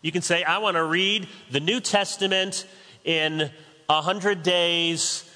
[0.00, 2.66] You can say, I want to read the New Testament
[3.04, 3.50] in
[3.88, 5.30] 100 days.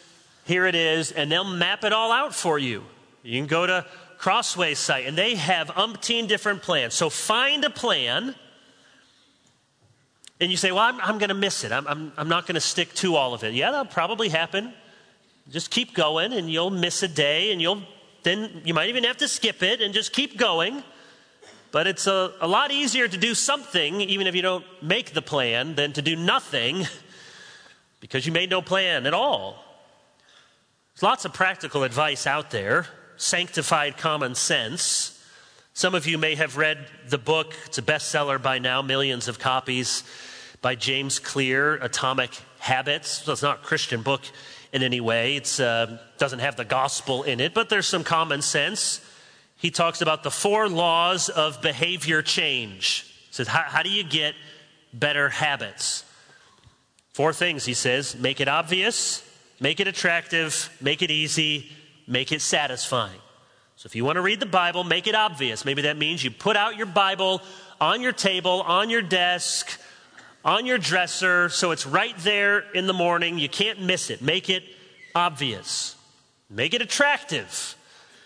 [0.46, 1.12] Here it is.
[1.12, 2.82] And they'll map it all out for you.
[3.22, 3.84] You can go to
[4.16, 6.94] Crossway site, and they have umpteen different plans.
[6.94, 8.34] So find a plan.
[10.40, 11.72] And you say, Well, I'm, I'm going to miss it.
[11.72, 13.52] I'm, I'm, I'm not going to stick to all of it.
[13.52, 14.72] Yeah, that'll probably happen.
[15.50, 17.82] Just keep going, and you'll miss a day, and you'll
[18.26, 20.82] then you might even have to skip it and just keep going.
[21.70, 25.22] But it's a, a lot easier to do something, even if you don't make the
[25.22, 26.86] plan, than to do nothing
[28.00, 29.62] because you made no plan at all.
[30.94, 35.22] There's lots of practical advice out there, sanctified common sense.
[35.72, 39.38] Some of you may have read the book, it's a bestseller by now, millions of
[39.38, 40.02] copies,
[40.62, 43.24] by James Clear, Atomic Habits.
[43.24, 44.22] So it's not a Christian book
[44.72, 48.42] in any way, it uh, doesn't have the gospel in it, but there's some common
[48.42, 49.00] sense
[49.56, 53.04] he talks about the four laws of behavior change.
[53.28, 54.34] He says, how, how do you get
[54.92, 56.04] better habits?
[57.14, 59.26] Four things, he says make it obvious,
[59.58, 61.70] make it attractive, make it easy,
[62.06, 63.18] make it satisfying.
[63.76, 65.64] So if you want to read the Bible, make it obvious.
[65.64, 67.42] Maybe that means you put out your Bible
[67.80, 69.78] on your table, on your desk,
[70.46, 73.36] on your dresser, so it's right there in the morning.
[73.36, 74.22] You can't miss it.
[74.22, 74.62] Make it
[75.12, 75.96] obvious.
[76.48, 77.76] Make it attractive.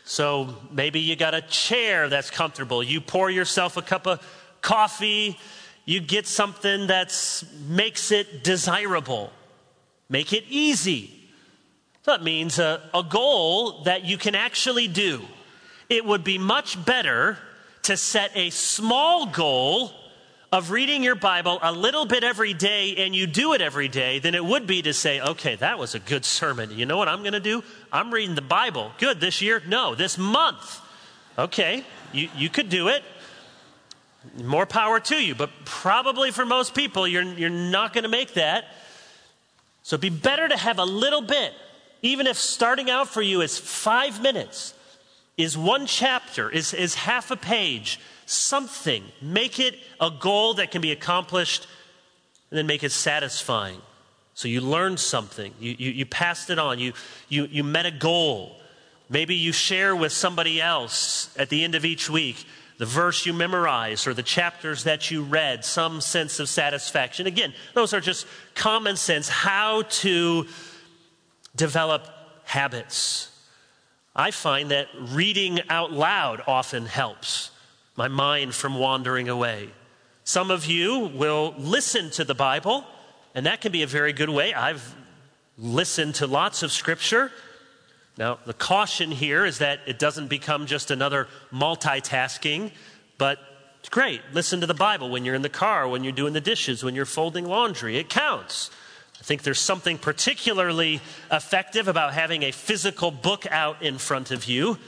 [0.04, 2.82] So maybe you got a chair that's comfortable.
[2.82, 4.20] You pour yourself a cup of
[4.60, 5.38] coffee.
[5.86, 7.10] You get something that
[7.66, 9.32] makes it desirable.
[10.10, 11.16] Make it easy.
[12.04, 15.22] That means a, a goal that you can actually do.
[15.88, 17.38] It would be much better
[17.84, 19.92] to set a small goal
[20.52, 24.18] of reading your Bible a little bit every day and you do it every day
[24.18, 26.72] than it would be to say, okay, that was a good sermon.
[26.72, 27.62] You know what I'm going to do?
[27.92, 28.90] I'm reading the Bible.
[28.98, 29.62] Good, this year?
[29.66, 30.80] No, this month.
[31.38, 33.04] Okay, you, you could do it.
[34.42, 38.34] More power to you, but probably for most people, you're, you're not going to make
[38.34, 38.64] that.
[39.82, 41.52] So it'd be better to have a little bit,
[42.02, 44.74] even if starting out for you is five minutes,
[45.38, 49.04] is one chapter, is, is half a page something.
[49.20, 51.66] Make it a goal that can be accomplished
[52.50, 53.80] and then make it satisfying.
[54.34, 56.92] So you learned something, you, you, you passed it on, you,
[57.28, 58.56] you, you met a goal.
[59.08, 62.46] Maybe you share with somebody else at the end of each week
[62.78, 67.26] the verse you memorized or the chapters that you read, some sense of satisfaction.
[67.26, 70.46] Again, those are just common sense how to
[71.54, 72.08] develop
[72.44, 73.30] habits.
[74.16, 77.49] I find that reading out loud often helps
[78.00, 79.68] my mind from wandering away.
[80.24, 82.82] Some of you will listen to the Bible,
[83.34, 84.54] and that can be a very good way.
[84.54, 84.96] I've
[85.58, 87.30] listened to lots of scripture.
[88.16, 92.72] Now, the caution here is that it doesn't become just another multitasking,
[93.18, 93.38] but
[93.80, 94.22] it's great.
[94.32, 96.94] Listen to the Bible when you're in the car, when you're doing the dishes, when
[96.94, 97.98] you're folding laundry.
[97.98, 98.70] It counts.
[99.20, 104.46] I think there's something particularly effective about having a physical book out in front of
[104.46, 104.78] you.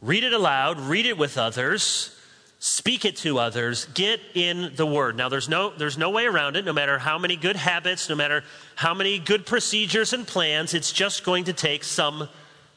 [0.00, 2.14] Read it aloud, read it with others,
[2.58, 5.16] speak it to others, get in the word.
[5.16, 8.14] Now there's no there's no way around it no matter how many good habits, no
[8.14, 12.28] matter how many good procedures and plans, it's just going to take some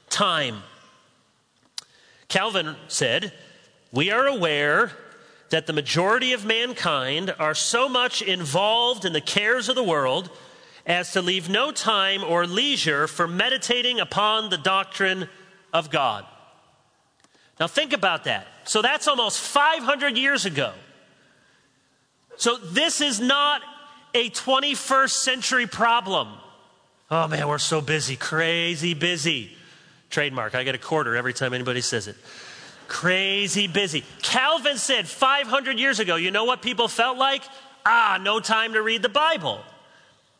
[0.10, 0.64] time.
[2.28, 3.34] Calvin said,
[3.92, 4.92] "We are aware
[5.50, 10.30] that the majority of mankind are so much involved in the cares of the world
[10.86, 15.30] as to leave no time or leisure for meditating upon the doctrine
[15.74, 16.26] of God.
[17.60, 18.48] Now, think about that.
[18.66, 20.74] So, that's almost 500 years ago.
[22.38, 23.62] So, this is not
[24.14, 26.30] a 21st century problem.
[27.10, 29.56] Oh man, we're so busy, crazy busy.
[30.10, 32.16] Trademark, I get a quarter every time anybody says it.
[32.88, 34.04] Crazy busy.
[34.22, 37.44] Calvin said 500 years ago, you know what people felt like?
[37.86, 39.62] Ah, no time to read the Bible.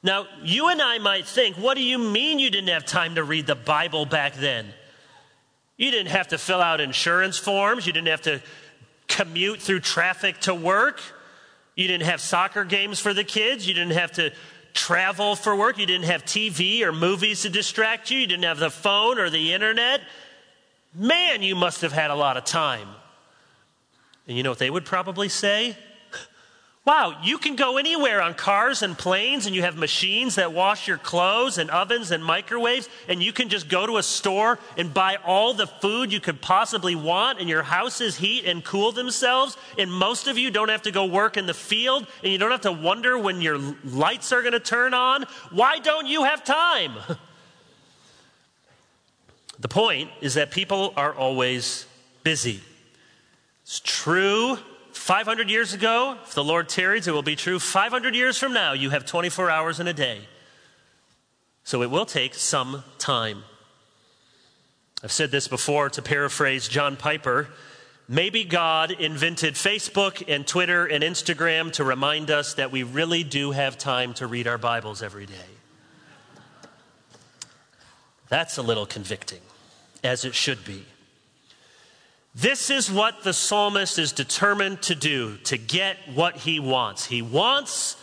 [0.04, 3.24] Now, you and I might think, what do you mean you didn't have time to
[3.24, 4.68] read the Bible back then?
[5.78, 8.42] You didn't have to fill out insurance forms, you didn't have to
[9.08, 11.00] commute through traffic to work,
[11.76, 14.34] you didn't have soccer games for the kids, you didn't have to
[14.74, 18.60] travel for work, you didn't have TV or movies to distract you, you didn't have
[18.60, 20.02] the phone or the internet.
[20.94, 22.88] Man, you must have had a lot of time.
[24.28, 25.78] And you know what they would probably say?
[26.88, 30.88] Wow, you can go anywhere on cars and planes, and you have machines that wash
[30.88, 34.94] your clothes, and ovens and microwaves, and you can just go to a store and
[34.94, 39.58] buy all the food you could possibly want, and your houses heat and cool themselves.
[39.78, 42.52] And most of you don't have to go work in the field, and you don't
[42.52, 45.26] have to wonder when your lights are going to turn on.
[45.52, 46.94] Why don't you have time?
[49.60, 51.86] the point is that people are always
[52.24, 52.62] busy.
[53.64, 54.58] It's true
[55.08, 57.60] 500 years ago, if the Lord tarries, it will be true.
[57.60, 60.28] 500 years from now, you have 24 hours in a day.
[61.64, 63.44] So it will take some time.
[65.02, 67.48] I've said this before to paraphrase John Piper.
[68.10, 73.52] Maybe God invented Facebook and Twitter and Instagram to remind us that we really do
[73.52, 75.34] have time to read our Bibles every day.
[78.28, 79.40] That's a little convicting,
[80.04, 80.84] as it should be.
[82.40, 87.08] This is what the psalmist is determined to do to get what he wants.
[87.08, 87.98] He wants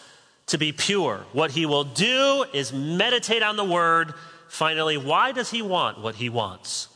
[0.46, 1.24] to be pure.
[1.32, 4.12] What he will do is meditate on the word.
[4.48, 6.88] Finally, why does he want what he wants?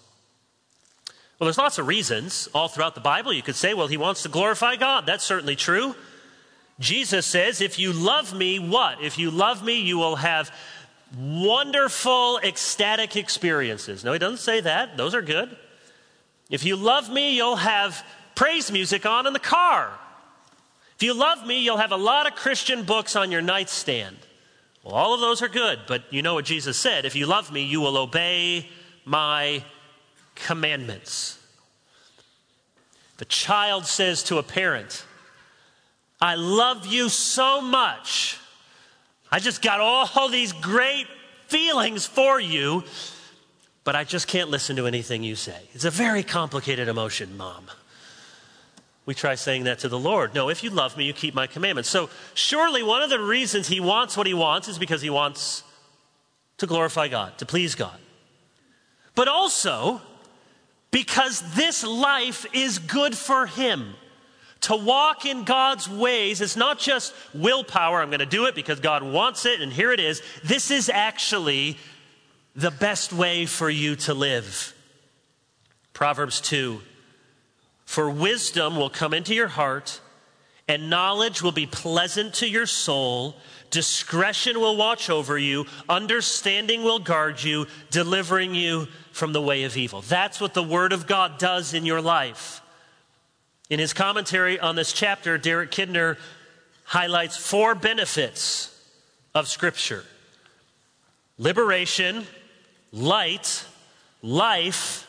[1.38, 3.32] Well, there's lots of reasons all throughout the Bible.
[3.32, 5.06] You could say, well, he wants to glorify God.
[5.06, 5.94] That's certainly true.
[6.80, 9.00] Jesus says, if you love me, what?
[9.00, 10.50] If you love me, you will have
[11.16, 14.02] wonderful, ecstatic experiences.
[14.02, 14.96] No, he doesn't say that.
[14.96, 15.56] Those are good.
[16.50, 19.90] If you love me, you'll have praise music on in the car.
[20.96, 24.16] If you love me, you'll have a lot of Christian books on your nightstand.
[24.82, 27.52] Well, all of those are good, but you know what Jesus said if you love
[27.52, 28.68] me, you will obey
[29.04, 29.62] my
[30.34, 31.38] commandments.
[33.18, 35.04] The child says to a parent,
[36.20, 38.38] I love you so much.
[39.30, 41.06] I just got all these great
[41.46, 42.84] feelings for you
[43.88, 45.56] but I just can't listen to anything you say.
[45.72, 47.70] It's a very complicated emotion, mom.
[49.06, 50.34] We try saying that to the Lord.
[50.34, 51.88] No, if you love me, you keep my commandments.
[51.88, 55.62] So, surely one of the reasons he wants what he wants is because he wants
[56.58, 57.98] to glorify God, to please God.
[59.14, 60.02] But also
[60.90, 63.94] because this life is good for him.
[64.60, 68.80] To walk in God's ways is not just willpower, I'm going to do it because
[68.80, 70.20] God wants it, and here it is.
[70.44, 71.78] This is actually
[72.54, 74.74] the best way for you to live.
[75.92, 76.80] Proverbs 2
[77.84, 80.00] For wisdom will come into your heart,
[80.66, 83.36] and knowledge will be pleasant to your soul.
[83.70, 89.76] Discretion will watch over you, understanding will guard you, delivering you from the way of
[89.76, 90.00] evil.
[90.00, 92.62] That's what the Word of God does in your life.
[93.68, 96.16] In his commentary on this chapter, Derek Kidner
[96.84, 98.74] highlights four benefits
[99.34, 100.04] of Scripture
[101.38, 102.26] liberation,
[102.92, 103.64] light,
[104.22, 105.08] life,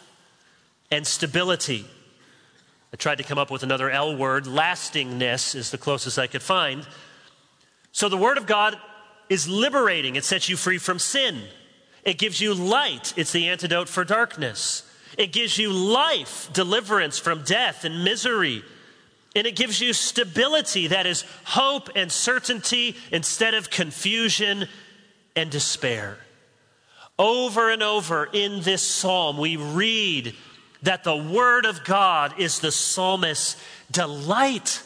[0.91, 1.85] and stability.
[2.93, 4.47] I tried to come up with another L word.
[4.47, 6.87] Lastingness is the closest I could find.
[7.91, 8.77] So the Word of God
[9.29, 11.41] is liberating, it sets you free from sin.
[12.03, 14.83] It gives you light, it's the antidote for darkness.
[15.17, 18.63] It gives you life, deliverance from death and misery.
[19.35, 24.67] And it gives you stability, that is, hope and certainty instead of confusion
[25.39, 26.17] and despair.
[27.17, 30.35] Over and over in this psalm, we read
[30.83, 33.61] that the Word of God is the psalmist's
[33.91, 34.81] delight.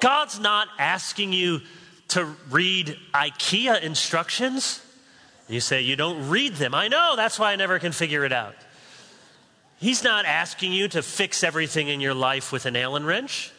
[0.00, 1.60] God's not asking you
[2.08, 4.82] to read IKEA instructions.
[5.48, 6.74] You say, You don't read them.
[6.74, 8.54] I know, that's why I never can figure it out.
[9.78, 13.52] He's not asking you to fix everything in your life with an Allen wrench.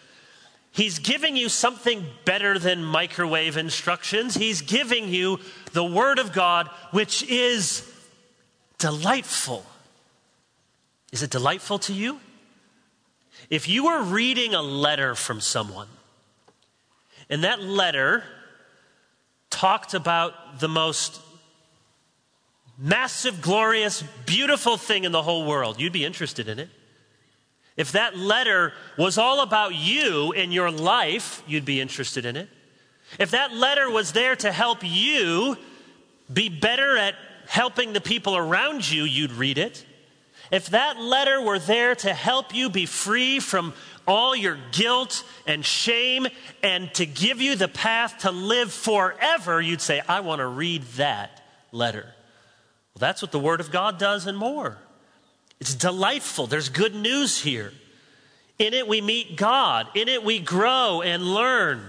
[0.78, 4.36] He's giving you something better than microwave instructions.
[4.36, 5.40] He's giving you
[5.74, 7.92] the Word of God, which is
[8.78, 9.66] delightful.
[11.12, 12.20] Is it delightful to you?
[13.50, 15.88] If you were reading a letter from someone,
[17.28, 18.24] and that letter
[19.50, 21.20] talked about the most
[22.78, 26.70] massive, glorious, beautiful thing in the whole world, you'd be interested in it.
[27.78, 32.50] If that letter was all about you and your life, you'd be interested in it.
[33.20, 35.56] If that letter was there to help you
[36.32, 37.16] be better at
[37.48, 39.86] helping the people around you, you'd read it.
[40.52, 43.74] If that letter were there to help you be free from
[44.08, 46.28] all your guilt and shame
[46.64, 50.84] and to give you the path to live forever, you'd say, I want to read
[50.96, 52.04] that letter.
[52.04, 54.78] Well, that's what the Word of God does and more.
[55.60, 56.48] It's delightful.
[56.48, 57.74] There's good news here.
[58.60, 59.88] In it, we meet God.
[59.96, 61.82] In it, we grow and learn.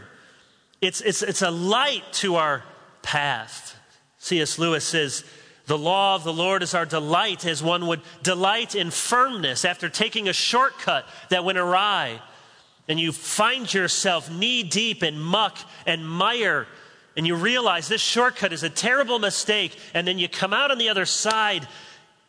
[0.80, 2.62] It's, it's, it's a light to our
[3.02, 3.76] path.
[4.18, 4.58] C.S.
[4.58, 5.24] Lewis says,
[5.66, 9.88] The law of the Lord is our delight, as one would delight in firmness after
[9.88, 12.20] taking a shortcut that went awry.
[12.86, 16.66] And you find yourself knee deep in muck and mire
[17.18, 20.78] and you realize this shortcut is a terrible mistake, and then you come out on
[20.78, 21.66] the other side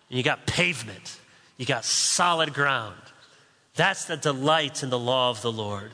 [0.09, 1.18] and you got pavement,
[1.59, 2.95] you got solid ground.
[3.75, 5.91] That's the delight in the law of the Lord.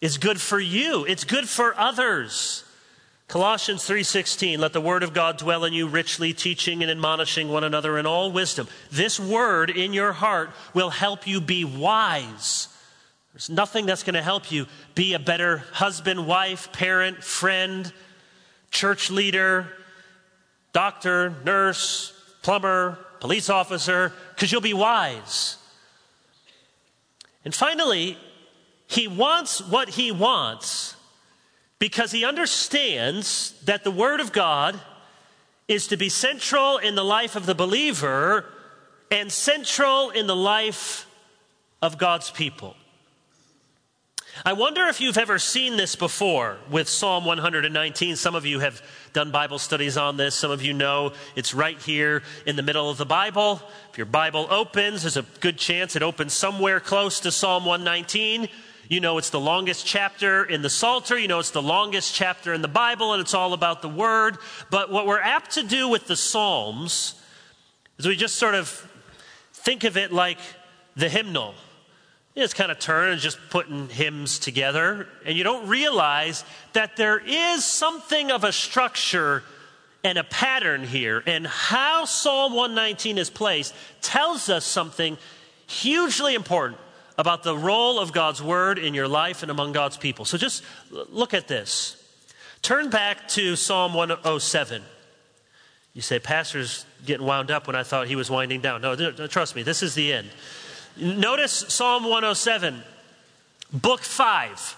[0.00, 2.64] It's good for you, it's good for others.
[3.28, 7.62] Colossians 3:16 Let the word of God dwell in you richly teaching and admonishing one
[7.62, 8.66] another in all wisdom.
[8.90, 12.66] This word in your heart will help you be wise.
[13.32, 14.66] There's nothing that's going to help you
[14.96, 17.90] be a better husband, wife, parent, friend,
[18.72, 19.68] church leader,
[20.72, 22.12] doctor, nurse,
[22.42, 25.56] plumber, police officer, because you'll be wise.
[27.44, 28.18] And finally,
[28.88, 30.96] he wants what he wants
[31.78, 34.80] because he understands that the Word of God
[35.68, 38.44] is to be central in the life of the believer
[39.08, 41.06] and central in the life
[41.80, 42.74] of God's people.
[44.46, 48.16] I wonder if you've ever seen this before with Psalm 119.
[48.16, 50.34] Some of you have done Bible studies on this.
[50.34, 53.60] Some of you know it's right here in the middle of the Bible.
[53.90, 58.48] If your Bible opens, there's a good chance it opens somewhere close to Psalm 119.
[58.88, 61.18] You know it's the longest chapter in the Psalter.
[61.18, 64.38] You know it's the longest chapter in the Bible, and it's all about the Word.
[64.70, 67.20] But what we're apt to do with the Psalms
[67.98, 68.90] is we just sort of
[69.52, 70.38] think of it like
[70.96, 71.54] the hymnal.
[72.34, 76.96] You just kind of turn and just putting hymns together, and you don't realize that
[76.96, 79.42] there is something of a structure
[80.02, 81.22] and a pattern here.
[81.26, 85.18] And how Psalm 119 is placed tells us something
[85.66, 86.78] hugely important
[87.18, 90.24] about the role of God's word in your life and among God's people.
[90.24, 92.02] So just look at this.
[92.62, 94.82] Turn back to Psalm 107.
[95.94, 98.80] You say, Pastor's getting wound up when I thought he was winding down.
[98.80, 98.96] No,
[99.28, 100.30] trust me, this is the end.
[100.96, 102.82] Notice Psalm 107,
[103.72, 104.76] book 5.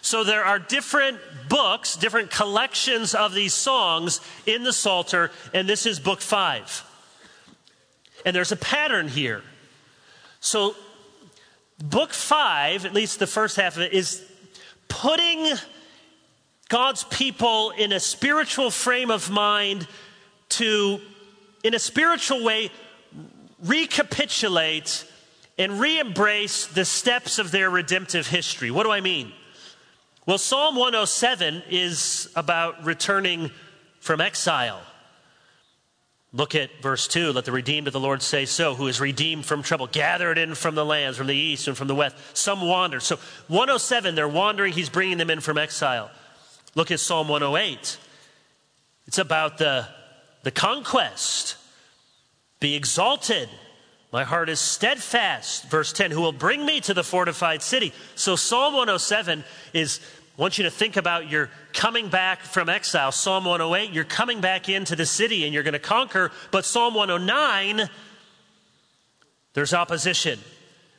[0.00, 5.84] So there are different books, different collections of these songs in the Psalter, and this
[5.84, 6.84] is book 5.
[8.24, 9.42] And there's a pattern here.
[10.40, 10.76] So,
[11.82, 14.24] book 5, at least the first half of it, is
[14.86, 15.48] putting
[16.68, 19.88] God's people in a spiritual frame of mind
[20.50, 21.00] to,
[21.64, 22.70] in a spiritual way,
[23.64, 25.04] recapitulate
[25.58, 28.70] and re embrace the steps of their redemptive history.
[28.70, 29.32] What do I mean?
[30.26, 33.50] Well, Psalm 107 is about returning
[34.00, 34.82] from exile.
[36.32, 37.32] Look at verse 2.
[37.32, 40.54] Let the redeemed of the Lord say so, who is redeemed from trouble, gathered in
[40.54, 42.16] from the lands, from the east and from the west.
[42.36, 43.00] Some wander.
[43.00, 43.16] So
[43.48, 44.72] 107, they're wandering.
[44.72, 46.10] He's bringing them in from exile.
[46.74, 47.98] Look at Psalm 108.
[49.06, 49.88] It's about the,
[50.42, 51.56] the conquest.
[52.60, 53.48] Be exalted
[54.16, 55.68] My heart is steadfast.
[55.68, 57.92] Verse 10 Who will bring me to the fortified city?
[58.14, 59.44] So, Psalm 107
[59.74, 60.00] is,
[60.38, 63.12] I want you to think about your coming back from exile.
[63.12, 66.32] Psalm 108, you're coming back into the city and you're going to conquer.
[66.50, 67.90] But Psalm 109,
[69.52, 70.38] there's opposition.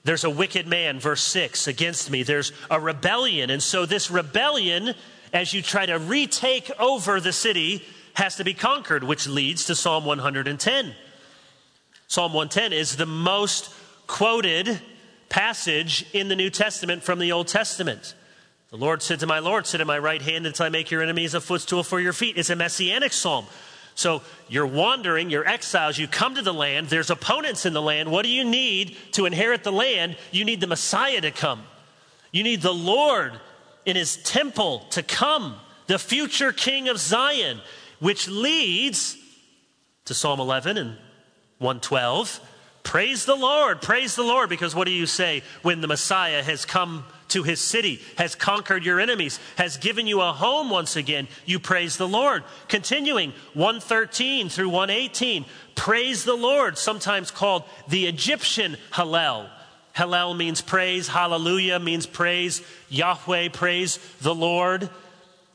[0.03, 2.21] There's a wicked man, verse 6, against me.
[2.21, 3.49] There's a rebellion.
[3.49, 4.93] And so, this rebellion,
[5.33, 9.73] as you try to retake over the city, has to be conquered, which leads to
[9.73, 10.93] Psalm 110.
[12.07, 13.73] Psalm 110 is the most
[14.07, 14.79] quoted
[15.27, 18.15] passage in the New Testament from the Old Testament.
[18.69, 21.01] The Lord said to my Lord, Sit at my right hand until I make your
[21.01, 22.37] enemies a footstool for your feet.
[22.37, 23.45] It's a messianic psalm.
[23.95, 28.11] So you're wandering, you're exiles, you come to the land, there's opponents in the land.
[28.11, 30.17] What do you need to inherit the land?
[30.31, 31.63] You need the Messiah to come.
[32.31, 33.33] You need the Lord
[33.85, 35.55] in his temple to come,
[35.87, 37.59] the future king of Zion,
[37.99, 39.17] which leads
[40.05, 40.97] to Psalm 11 and
[41.59, 42.39] 112.
[42.83, 46.63] Praise the Lord, praise the Lord, because what do you say when the Messiah has
[46.63, 51.27] come to his city, has conquered your enemies, has given you a home once again?
[51.45, 52.45] You praise the Lord.
[52.69, 55.45] Continuing, 113 through 118,
[55.75, 59.49] praise the Lord, sometimes called the Egyptian Hallel.
[59.93, 64.89] Hallel means praise, hallelujah means praise, Yahweh, praise the Lord.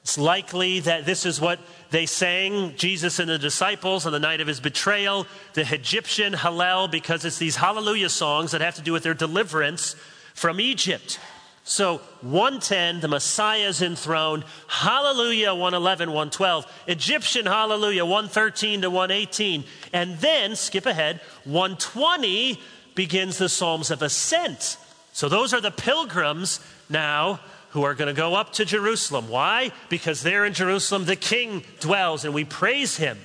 [0.02, 1.60] It's likely that this is what
[1.92, 6.90] they sang, Jesus and the disciples, on the night of his betrayal, the Egyptian Hallel,
[6.90, 9.94] because it's these hallelujah songs that have to do with their deliverance
[10.34, 11.20] from Egypt.
[11.64, 14.44] So 110, the Messiah is enthroned.
[14.68, 16.66] Hallelujah, 111, 112.
[16.86, 19.64] Egyptian Hallelujah, 113 to 118.
[19.92, 22.58] And then, skip ahead, 120
[22.94, 24.78] begins the Psalms of Ascent.
[25.12, 27.40] So those are the pilgrims now
[27.72, 29.28] who are going to go up to Jerusalem.
[29.28, 29.72] Why?
[29.88, 33.18] Because there in Jerusalem the king dwells and we praise him.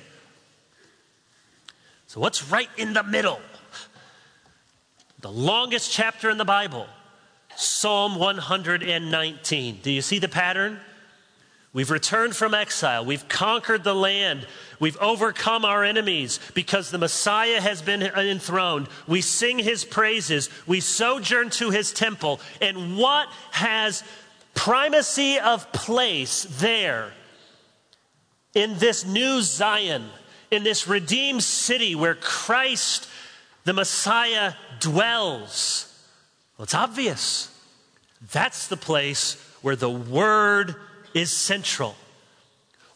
[2.06, 3.40] So, what's right in the middle?
[5.20, 6.86] The longest chapter in the Bible,
[7.56, 9.80] Psalm 119.
[9.82, 10.78] Do you see the pattern?
[11.74, 13.04] We've returned from exile.
[13.04, 14.46] We've conquered the land.
[14.80, 18.88] We've overcome our enemies because the Messiah has been enthroned.
[19.06, 20.48] We sing his praises.
[20.66, 22.40] We sojourn to his temple.
[22.62, 24.02] And what has
[24.54, 27.12] primacy of place there
[28.54, 30.04] in this new Zion,
[30.50, 33.08] in this redeemed city where Christ,
[33.64, 35.84] the Messiah, dwells?
[36.56, 37.54] Well, it's obvious.
[38.32, 40.74] That's the place where the Word
[41.14, 41.94] is central.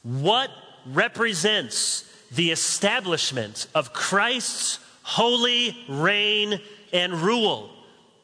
[0.03, 0.51] What
[0.87, 6.61] represents the establishment of Christ's holy reign
[6.93, 7.71] and rule?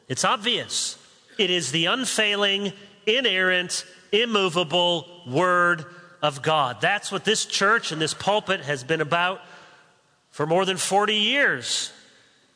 [0.07, 0.97] It's obvious.
[1.37, 2.73] It is the unfailing
[3.17, 5.85] inerrant, immovable Word
[6.21, 6.81] of God.
[6.81, 9.41] That's what this church and this pulpit has been about
[10.31, 11.91] for more than 40 years.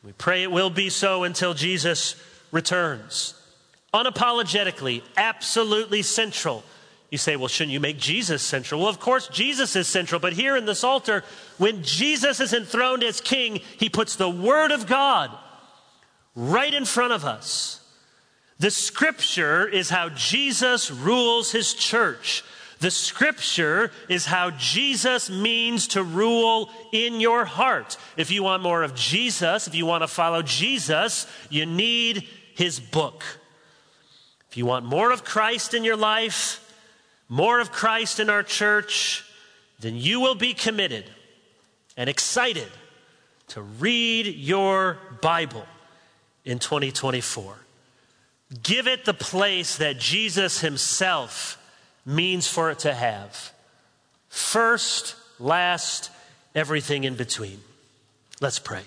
[0.04, 2.16] We pray it will be so until Jesus
[2.50, 3.34] returns.
[3.92, 6.64] Unapologetically, absolutely central.
[7.10, 8.80] You say, well, shouldn't you make Jesus central?
[8.80, 11.22] Well, of course, Jesus is central, but here in this Psalter,
[11.58, 15.30] when Jesus is enthroned as king, he puts the Word of God
[16.34, 17.80] right in front of us.
[18.58, 22.44] The scripture is how Jesus rules his church.
[22.80, 27.96] The scripture is how Jesus means to rule in your heart.
[28.16, 32.80] If you want more of Jesus, if you want to follow Jesus, you need his
[32.80, 33.24] book.
[34.50, 36.60] If you want more of Christ in your life,
[37.28, 39.24] more of Christ in our church,
[39.80, 41.04] then you will be committed
[41.96, 42.68] and excited
[43.48, 45.66] to read your Bible
[46.44, 47.63] in 2024.
[48.62, 51.58] Give it the place that Jesus himself
[52.06, 53.52] means for it to have.
[54.28, 56.10] First, last,
[56.54, 57.60] everything in between.
[58.40, 58.82] Let's pray.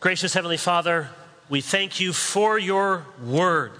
[0.00, 1.08] Gracious Heavenly Father,
[1.48, 3.72] we thank you for your word.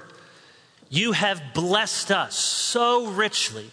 [0.91, 3.71] You have blessed us so richly.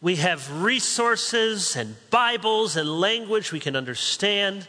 [0.00, 4.68] We have resources and Bibles and language we can understand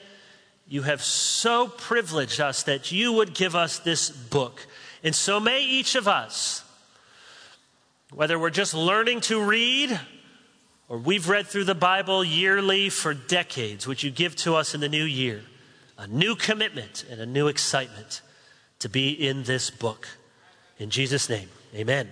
[0.70, 4.66] you have so privileged us that you would give us this book.
[5.04, 6.64] And so may each of us,
[8.14, 10.00] whether we're just learning to read
[10.88, 14.80] or we've read through the Bible yearly for decades, would you give to us in
[14.82, 15.42] the new year
[15.98, 18.22] a new commitment and a new excitement
[18.78, 20.08] to be in this book?
[20.78, 22.10] In Jesus' name, amen.